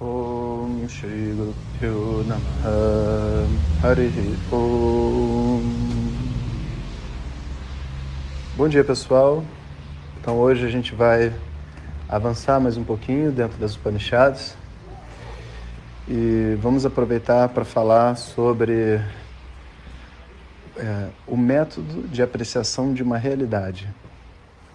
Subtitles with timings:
[0.00, 1.34] Om Shri
[1.80, 3.48] Guru Namaha
[3.82, 4.12] Hari
[4.52, 5.62] Om
[8.56, 9.42] Bom dia pessoal,
[10.20, 11.32] então hoje a gente vai
[12.08, 14.56] avançar mais um pouquinho dentro das Upanishads.
[16.06, 19.00] E vamos aproveitar para falar sobre
[20.76, 23.92] é, o método de apreciação de uma realidade,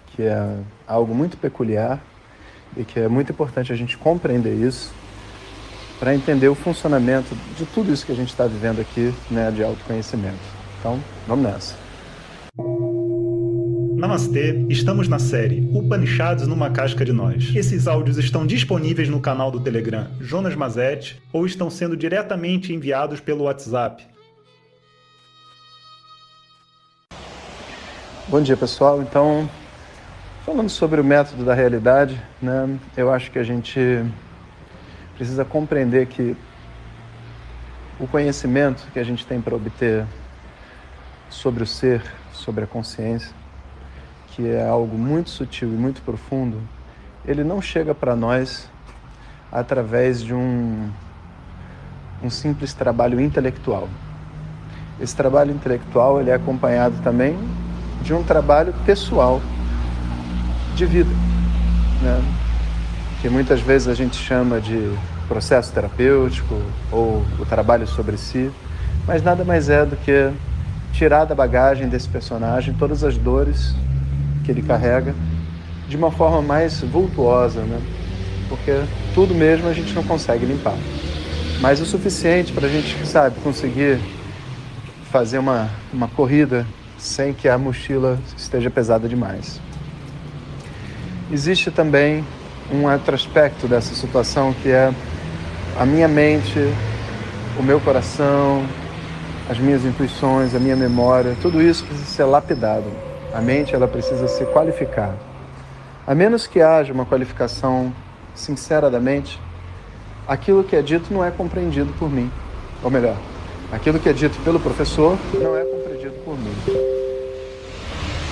[0.08, 2.02] que é algo muito peculiar
[2.76, 4.94] e que é muito importante a gente compreender isso
[6.04, 9.64] para entender o funcionamento de tudo isso que a gente está vivendo aqui né, de
[9.64, 10.36] autoconhecimento.
[10.78, 11.76] Então, vamos nessa.
[13.96, 17.56] Namastê, estamos na série Upanishads numa casca de nós.
[17.56, 23.22] Esses áudios estão disponíveis no canal do Telegram Jonas Mazet ou estão sendo diretamente enviados
[23.22, 24.06] pelo WhatsApp.
[28.28, 29.02] Bom dia, pessoal.
[29.02, 29.50] Então,
[30.46, 34.04] falando sobre o método da realidade, né, eu acho que a gente
[35.24, 36.36] precisa compreender que
[37.98, 40.06] o conhecimento que a gente tem para obter
[41.30, 42.04] sobre o ser,
[42.34, 43.32] sobre a consciência,
[44.28, 46.62] que é algo muito sutil e muito profundo,
[47.26, 48.70] ele não chega para nós
[49.50, 50.92] através de um,
[52.22, 53.88] um simples trabalho intelectual.
[55.00, 57.40] Esse trabalho intelectual ele é acompanhado também
[58.02, 59.42] de um trabalho pessoal
[60.76, 61.12] de vida,
[62.02, 62.22] né?
[63.24, 64.94] que muitas vezes a gente chama de
[65.34, 68.52] processo terapêutico ou o trabalho sobre si,
[69.08, 70.32] mas nada mais é do que
[70.92, 73.74] tirar da bagagem desse personagem todas as dores
[74.44, 75.16] que ele carrega
[75.90, 77.82] de uma forma mais vultuosa, né?
[78.48, 78.84] Porque
[79.16, 80.78] tudo mesmo a gente não consegue limpar.
[81.60, 84.00] Mas o suficiente para a gente, sabe, conseguir
[85.12, 86.64] fazer uma, uma corrida
[86.96, 89.60] sem que a mochila esteja pesada demais.
[91.32, 92.24] Existe também
[92.72, 94.94] um outro aspecto dessa situação que é
[95.78, 96.60] a minha mente,
[97.58, 98.66] o meu coração,
[99.50, 102.86] as minhas intuições, a minha memória, tudo isso precisa ser lapidado.
[103.34, 105.16] A mente ela precisa se qualificar.
[106.06, 107.94] A menos que haja uma qualificação
[108.36, 109.40] sincera da mente,
[110.28, 112.32] aquilo que é dito não é compreendido por mim.
[112.84, 113.16] Ou melhor,
[113.72, 116.54] aquilo que é dito pelo professor não é compreendido por mim.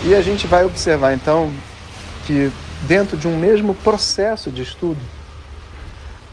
[0.03, 1.51] E a gente vai observar então
[2.25, 2.51] que
[2.88, 5.00] dentro de um mesmo processo de estudo,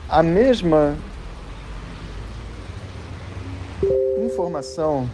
[0.08, 0.96] a mesma
[4.24, 5.08] informação,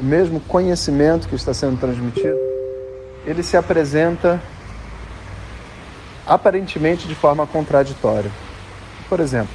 [0.00, 2.38] o mesmo conhecimento que está sendo transmitido,
[3.26, 4.40] ele se apresenta
[6.26, 8.30] aparentemente de forma contraditória.
[9.08, 9.54] Por exemplo,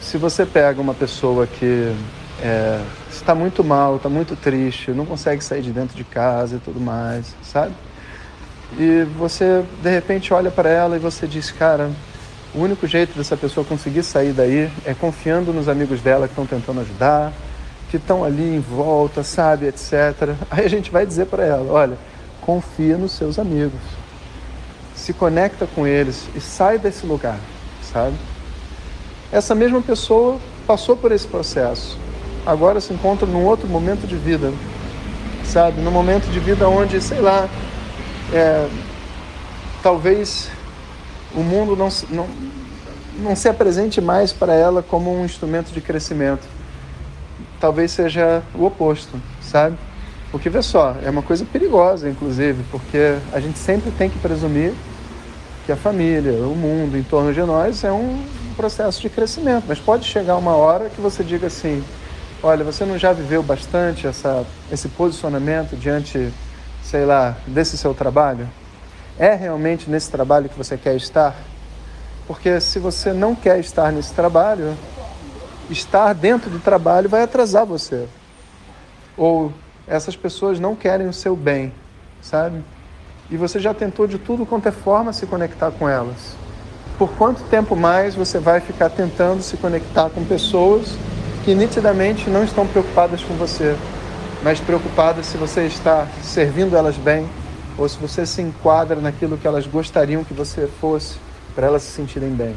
[0.00, 1.94] se você pega uma pessoa que
[2.40, 6.58] é, está muito mal, está muito triste, não consegue sair de dentro de casa e
[6.58, 7.74] tudo mais, sabe?
[8.78, 11.90] E você de repente olha para ela e você diz, cara,
[12.54, 16.46] o único jeito dessa pessoa conseguir sair daí é confiando nos amigos dela que estão
[16.46, 17.32] tentando ajudar,
[17.90, 20.34] que estão ali em volta, sabe, etc.
[20.50, 21.98] Aí a gente vai dizer para ela: olha,
[22.40, 23.80] confia nos seus amigos,
[24.94, 27.38] se conecta com eles e sai desse lugar,
[27.92, 28.16] sabe?
[29.30, 31.98] Essa mesma pessoa passou por esse processo,
[32.46, 34.52] agora se encontra num outro momento de vida,
[35.44, 35.82] sabe?
[35.82, 37.46] Num momento de vida onde, sei lá,
[38.32, 38.66] é,
[39.82, 40.50] talvez
[41.34, 42.26] o mundo não, não,
[43.18, 46.46] não se apresente mais para ela como um instrumento de crescimento.
[47.60, 49.76] Talvez seja o oposto, sabe?
[50.30, 54.74] Porque vê só, é uma coisa perigosa, inclusive, porque a gente sempre tem que presumir
[55.64, 58.22] que a família, o mundo em torno de nós é um
[58.56, 59.64] processo de crescimento.
[59.66, 61.82] Mas pode chegar uma hora que você diga assim:
[62.42, 66.30] olha, você não já viveu bastante essa, esse posicionamento diante,
[66.82, 68.48] sei lá, desse seu trabalho?
[69.18, 71.34] É realmente nesse trabalho que você quer estar?
[72.24, 74.76] Porque se você não quer estar nesse trabalho,
[75.68, 78.06] estar dentro do trabalho vai atrasar você.
[79.16, 79.52] Ou
[79.88, 81.72] essas pessoas não querem o seu bem,
[82.22, 82.62] sabe?
[83.28, 86.36] E você já tentou de tudo quanto é forma se conectar com elas.
[86.96, 90.96] Por quanto tempo mais você vai ficar tentando se conectar com pessoas
[91.44, 93.76] que nitidamente não estão preocupadas com você,
[94.44, 97.28] mas preocupadas se você está servindo elas bem
[97.78, 101.16] ou se você se enquadra naquilo que elas gostariam que você fosse,
[101.54, 102.54] para elas se sentirem bem.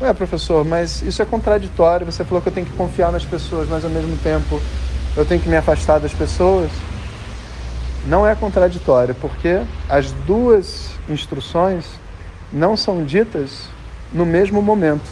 [0.00, 2.04] Ué, professor, mas isso é contraditório.
[2.04, 4.60] Você falou que eu tenho que confiar nas pessoas, mas ao mesmo tempo
[5.16, 6.70] eu tenho que me afastar das pessoas.
[8.06, 11.86] Não é contraditório, porque as duas instruções
[12.52, 13.68] não são ditas
[14.12, 15.08] no mesmo momento.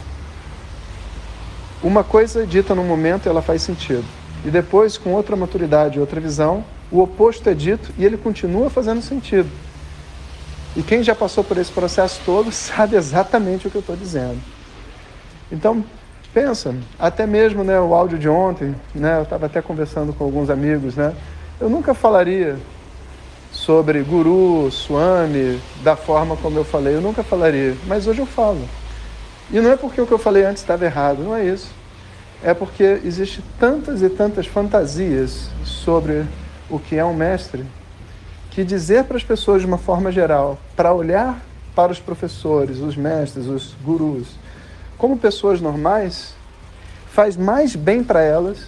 [1.81, 4.05] Uma coisa dita num momento ela faz sentido.
[4.45, 9.01] E depois, com outra maturidade, outra visão, o oposto é dito e ele continua fazendo
[9.01, 9.49] sentido.
[10.75, 14.39] E quem já passou por esse processo todo sabe exatamente o que eu estou dizendo.
[15.51, 15.83] Então,
[16.33, 20.49] pensa, até mesmo né, o áudio de ontem, né, eu estava até conversando com alguns
[20.49, 21.13] amigos, né,
[21.59, 22.57] eu nunca falaria
[23.51, 28.61] sobre guru, swami, da forma como eu falei, eu nunca falaria, mas hoje eu falo.
[29.51, 31.69] E não é porque o que eu falei antes estava errado, não é isso.
[32.41, 36.23] É porque existe tantas e tantas fantasias sobre
[36.71, 37.65] o que é um mestre,
[38.49, 41.39] que dizer para as pessoas de uma forma geral, para olhar
[41.75, 44.29] para os professores, os mestres, os gurus,
[44.97, 46.33] como pessoas normais,
[47.11, 48.65] faz mais bem para elas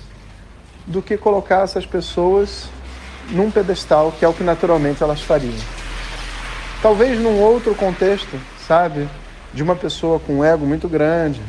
[0.85, 2.67] do que colocar essas pessoas
[3.29, 5.53] num pedestal, que é o que naturalmente elas fariam.
[6.81, 9.07] Talvez num outro contexto, sabe,
[9.53, 11.41] de uma pessoa com um ego muito grande,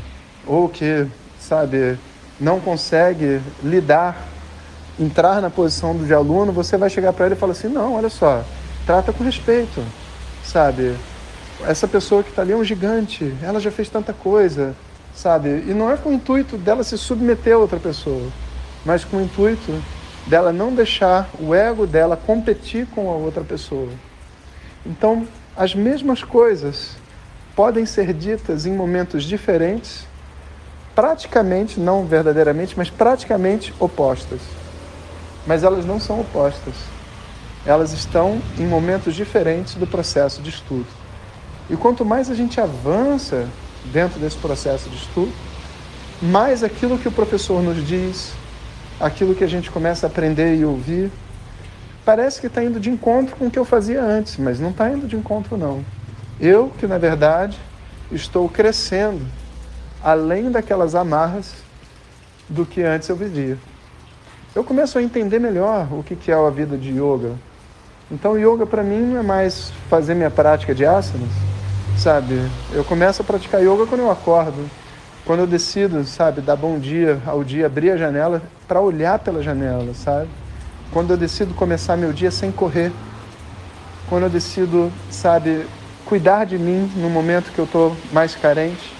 [0.47, 1.07] ou que,
[1.41, 1.99] sabe,
[2.39, 4.34] não consegue lidar
[4.99, 8.09] entrar na posição de aluno, você vai chegar para ele e falar assim: não, olha
[8.09, 8.45] só,
[8.87, 9.83] trata com respeito,
[10.45, 10.95] sabe?
[11.67, 14.75] Essa pessoa que está ali é um gigante, ela já fez tanta coisa,
[15.15, 15.49] sabe?
[15.67, 18.29] E não é com o intuito dela se submeter a outra pessoa,
[18.85, 19.73] mas com o intuito
[20.27, 23.91] dela não deixar o ego dela competir com a outra pessoa.
[24.85, 25.27] Então,
[25.57, 26.97] as mesmas coisas
[27.55, 30.07] podem ser ditas em momentos diferentes,
[30.95, 34.41] praticamente, não verdadeiramente, mas praticamente opostas
[35.47, 36.75] mas elas não são opostas.
[37.67, 40.87] Elas estão em momentos diferentes do processo de estudo.
[41.69, 43.47] E quanto mais a gente avança
[43.87, 45.33] dentro desse processo de estudo,
[46.21, 48.33] mais aquilo que o professor nos diz,
[49.01, 51.11] aquilo que a gente começa a aprender e ouvir,
[52.05, 54.91] parece que está indo de encontro com o que eu fazia antes, mas não está
[54.91, 55.85] indo de encontro, não.
[56.39, 57.59] Eu, que na verdade
[58.13, 59.27] estou crescendo
[60.03, 61.55] além daquelas amarras
[62.49, 63.59] do que antes eu vivia
[64.55, 67.33] eu começo a entender melhor o que é a vida de yoga.
[68.09, 71.29] Então, yoga para mim não é mais fazer minha prática de asanas,
[71.99, 72.41] sabe?
[72.73, 74.71] Eu começo a praticar yoga quando eu acordo,
[75.25, 79.43] quando eu decido, sabe, dar bom dia ao dia, abrir a janela para olhar pela
[79.43, 80.29] janela, sabe?
[80.93, 82.93] Quando eu decido começar meu dia sem correr,
[84.09, 85.67] quando eu decido, sabe,
[86.05, 88.93] cuidar de mim no momento que eu estou mais carente.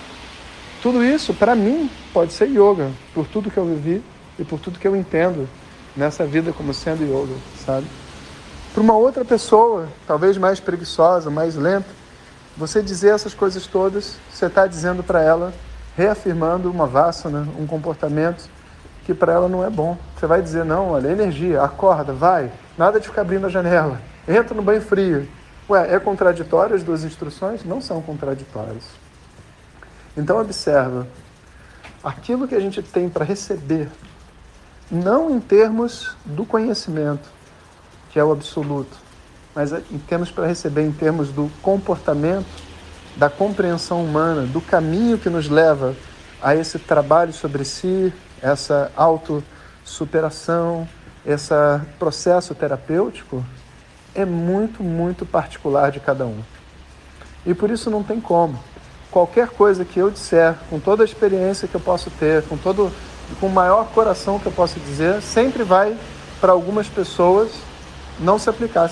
[0.83, 4.03] Tudo isso, para mim, pode ser yoga, por tudo que eu vivi
[4.39, 5.49] e por tudo que eu entendo
[5.97, 7.35] nessa vida como sendo yoga,
[7.65, 7.87] sabe?
[8.73, 11.89] Para uma outra pessoa, talvez mais preguiçosa, mais lenta,
[12.57, 15.53] você dizer essas coisas todas, você está dizendo para ela,
[15.97, 18.49] reafirmando uma vasana, um comportamento
[19.05, 19.97] que para ela não é bom.
[20.17, 24.55] Você vai dizer, não, olha, energia, acorda, vai, nada de ficar abrindo a janela, entra
[24.55, 25.29] no banho frio.
[25.69, 27.65] Ué, é contraditório as duas instruções?
[27.65, 28.85] Não são contraditórias.
[30.17, 31.07] Então observa,
[32.03, 33.89] aquilo que a gente tem para receber
[34.91, 37.29] não em termos do conhecimento,
[38.11, 38.97] que é o absoluto,
[39.55, 42.47] mas em termos para receber em termos do comportamento,
[43.17, 45.95] da compreensão humana, do caminho que nos leva
[46.43, 50.89] a esse trabalho sobre si, essa autossuperação,
[51.25, 51.55] esse
[51.99, 53.45] processo terapêutico,
[54.15, 56.41] é muito, muito particular de cada um.
[57.47, 58.59] E por isso não tem como.
[59.11, 62.93] Qualquer coisa que eu disser, com toda a experiência que eu posso ter, com todo
[63.41, 65.97] com o maior coração que eu posso dizer, sempre vai
[66.41, 67.51] para algumas pessoas
[68.21, 68.91] não se aplicar.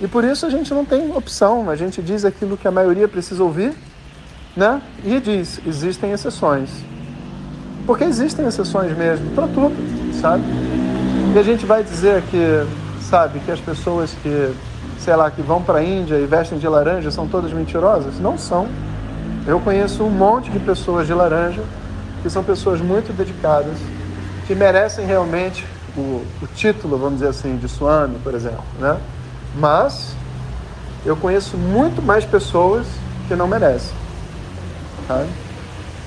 [0.00, 3.08] E por isso a gente não tem opção, a gente diz aquilo que a maioria
[3.08, 3.74] precisa ouvir,
[4.56, 4.82] né?
[5.04, 6.70] E diz, existem exceções.
[7.86, 9.74] Porque existem exceções mesmo, para tudo,
[10.20, 10.42] sabe?
[11.34, 12.66] E a gente vai dizer que,
[13.02, 14.52] sabe, que as pessoas que,
[14.98, 18.18] sei lá, que vão para a Índia e vestem de laranja são todas mentirosas?
[18.18, 18.68] Não são.
[19.46, 21.62] Eu conheço um monte de pessoas de laranja
[22.24, 23.76] que são pessoas muito dedicadas,
[24.46, 25.62] que merecem realmente
[25.94, 28.98] o, o título, vamos dizer assim, de Swami, por exemplo, né?
[29.54, 30.16] Mas
[31.04, 32.86] eu conheço muito mais pessoas
[33.28, 33.94] que não merecem.
[35.06, 35.26] Tá?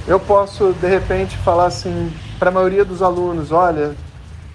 [0.08, 3.94] Eu posso, de repente, falar assim para a maioria dos alunos: olha,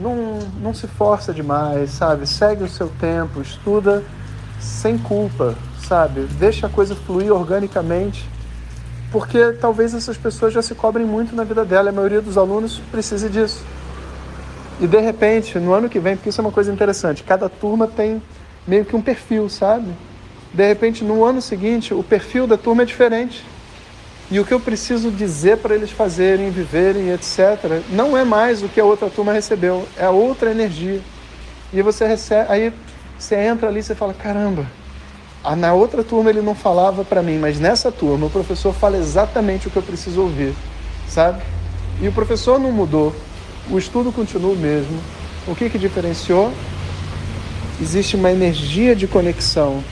[0.01, 2.27] não, não se força demais, sabe?
[2.27, 4.03] Segue o seu tempo, estuda
[4.59, 5.55] sem culpa,
[5.87, 6.23] sabe?
[6.23, 8.29] Deixa a coisa fluir organicamente
[9.13, 12.81] porque talvez essas pessoas já se cobrem muito na vida dela, a maioria dos alunos
[12.91, 13.63] precise disso.
[14.81, 17.87] E de repente, no ano que vem, porque isso é uma coisa interessante, cada turma
[17.87, 18.23] tem
[18.67, 19.93] meio que um perfil, sabe?
[20.53, 23.45] De repente, no ano seguinte, o perfil da turma é diferente.
[24.31, 28.69] E o que eu preciso dizer para eles fazerem, viverem, etc., não é mais o
[28.69, 31.01] que a outra turma recebeu, é outra energia.
[31.71, 32.73] E você recebe, aí
[33.19, 34.67] você entra ali e você fala: caramba,
[35.57, 39.67] na outra turma ele não falava para mim, mas nessa turma o professor fala exatamente
[39.67, 40.55] o que eu preciso ouvir,
[41.09, 41.43] sabe?
[42.01, 43.15] E o professor não mudou,
[43.71, 44.99] o estudo continua o mesmo.
[45.47, 46.53] O que, que diferenciou?
[47.81, 49.83] Existe uma energia de conexão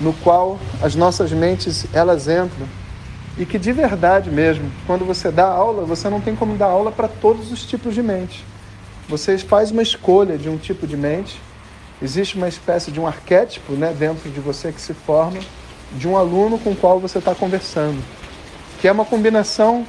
[0.00, 2.66] no qual as nossas mentes elas entram
[3.36, 6.92] e que de verdade mesmo, quando você dá aula, você não tem como dar aula
[6.92, 8.44] para todos os tipos de mente.
[9.08, 11.40] Você faz uma escolha de um tipo de mente,
[12.04, 15.40] existe uma espécie de um arquétipo né, dentro de você que se forma
[15.92, 18.02] de um aluno com o qual você está conversando,
[18.80, 19.86] que é uma combinação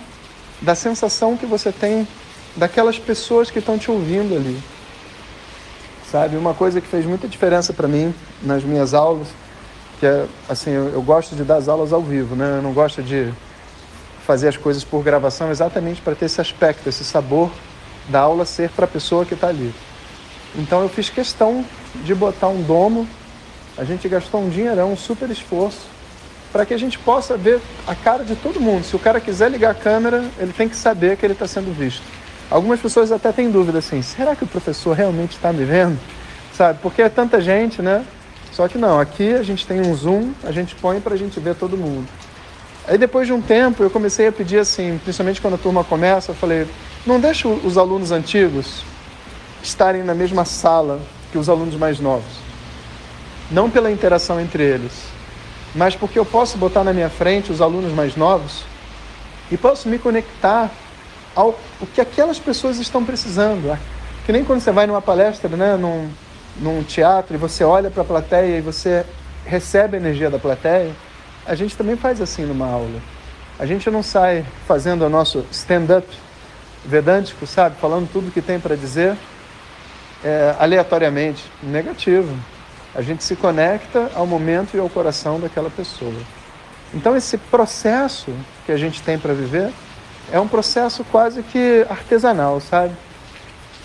[0.61, 2.07] da sensação que você tem
[2.55, 4.57] daquelas pessoas que estão te ouvindo ali.
[6.09, 9.27] Sabe, uma coisa que fez muita diferença para mim nas minhas aulas,
[9.99, 12.59] que é assim, eu, eu, gosto de dar as aulas ao vivo, né?
[12.59, 13.33] Eu não gosto de
[14.25, 17.51] fazer as coisas por gravação exatamente para ter esse aspecto, esse sabor
[18.07, 19.73] da aula ser para a pessoa que está ali.
[20.57, 21.65] Então eu fiz questão
[22.03, 23.07] de botar um domo,
[23.77, 25.81] a gente gastou um dinheirão, um super esforço,
[26.51, 28.85] para que a gente possa ver a cara de todo mundo.
[28.85, 31.73] Se o cara quiser ligar a câmera, ele tem que saber que ele está sendo
[31.73, 32.01] visto.
[32.49, 35.99] Algumas pessoas até têm dúvida assim: será que o professor realmente está me vendo?
[36.53, 36.79] Sabe?
[36.81, 38.05] Porque é tanta gente, né?
[38.53, 41.37] Só que não, aqui a gente tem um zoom, a gente põe para a gente
[41.41, 42.07] ver todo mundo.
[42.87, 46.31] Aí depois de um tempo eu comecei a pedir assim, principalmente quando a turma começa,
[46.31, 46.65] eu falei:
[47.05, 48.83] não deixa os alunos antigos
[49.67, 50.99] estarem na mesma sala
[51.31, 52.45] que os alunos mais novos.
[53.51, 54.91] Não pela interação entre eles,
[55.73, 58.63] mas porque eu posso botar na minha frente os alunos mais novos
[59.51, 60.71] e posso me conectar
[61.35, 63.77] ao o que aquelas pessoas estão precisando.
[64.25, 66.09] Que nem quando você vai numa palestra, né, num,
[66.57, 69.05] num teatro, e você olha para a plateia e você
[69.45, 70.91] recebe a energia da plateia,
[71.45, 72.99] a gente também faz assim numa aula.
[73.59, 76.07] A gente não sai fazendo o nosso stand-up
[76.83, 77.75] vedântico, sabe?
[77.79, 79.15] Falando tudo que tem para dizer
[80.25, 81.43] é, aleatoriamente.
[81.61, 82.35] Negativo.
[82.95, 86.15] A gente se conecta ao momento e ao coração daquela pessoa.
[86.93, 88.33] Então, esse processo
[88.65, 89.71] que a gente tem para viver
[90.31, 92.95] é um processo quase que artesanal, sabe?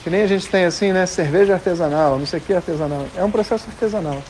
[0.02, 1.04] Que nem a gente tem assim, né?
[1.04, 3.06] Cerveja artesanal, não sei o que artesanal.
[3.14, 4.23] É um processo artesanal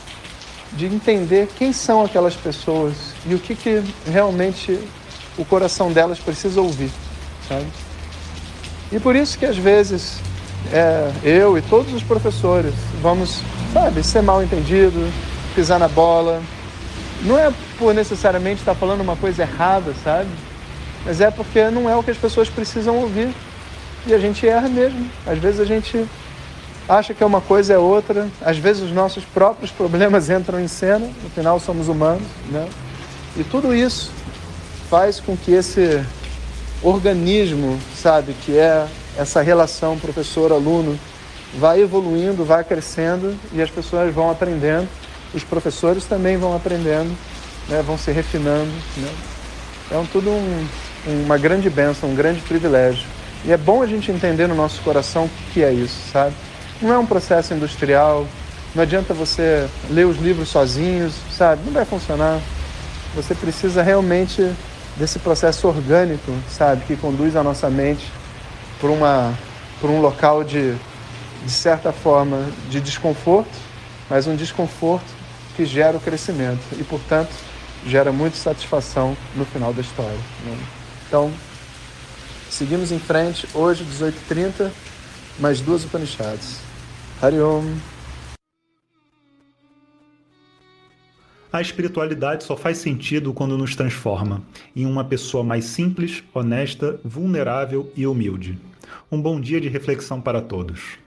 [0.73, 4.79] de entender quem são aquelas pessoas e o que, que realmente
[5.37, 6.91] o coração delas precisa ouvir,
[7.47, 7.67] sabe?
[8.91, 10.19] E por isso que às vezes
[10.71, 13.41] é, eu e todos os professores vamos,
[13.73, 15.11] sabe, ser mal entendido,
[15.55, 16.41] pisar na bola.
[17.23, 20.29] Não é por necessariamente estar falando uma coisa errada, sabe?
[21.05, 23.29] Mas é porque não é o que as pessoas precisam ouvir.
[24.05, 25.09] E a gente erra mesmo.
[25.25, 26.05] Às vezes a gente
[26.89, 28.27] acha que é uma coisa é outra.
[28.41, 31.09] Às vezes os nossos próprios problemas entram em cena.
[31.23, 32.67] No final somos humanos, né?
[33.37, 34.11] E tudo isso
[34.89, 36.03] faz com que esse
[36.83, 38.87] organismo, sabe, que é
[39.17, 40.97] essa relação professor-aluno,
[41.57, 44.87] vá evoluindo, vá crescendo e as pessoas vão aprendendo.
[45.33, 47.15] Os professores também vão aprendendo,
[47.67, 47.81] né?
[47.85, 48.71] vão se refinando.
[48.97, 49.11] Né?
[49.91, 50.67] É um, tudo um,
[51.25, 53.05] uma grande bênção, um grande privilégio.
[53.43, 56.35] E é bom a gente entender no nosso coração o que é isso, sabe?
[56.81, 58.27] Não é um processo industrial,
[58.75, 61.61] não adianta você ler os livros sozinhos, sabe?
[61.65, 62.39] Não vai funcionar.
[63.15, 64.49] Você precisa realmente
[64.95, 66.85] desse processo orgânico, sabe?
[66.85, 68.11] Que conduz a nossa mente
[68.81, 69.33] para uma
[69.79, 70.75] por um local de
[71.43, 73.51] de certa forma de desconforto,
[74.09, 75.05] mas um desconforto
[75.55, 77.31] que gera o crescimento e, portanto,
[77.85, 80.19] gera muita satisfação no final da história.
[80.45, 80.57] Né?
[81.07, 81.31] Então,
[82.49, 84.71] seguimos em frente, hoje, 18h30,
[85.39, 86.59] mais duas Upanishads.
[87.21, 87.75] Hariom.
[91.53, 94.41] A espiritualidade só faz sentido quando nos transforma
[94.73, 98.57] em uma pessoa mais simples, honesta, vulnerável e humilde.
[99.11, 100.97] Um bom dia de reflexão para todos.